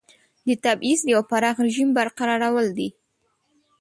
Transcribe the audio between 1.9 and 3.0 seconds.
برقرارول دي.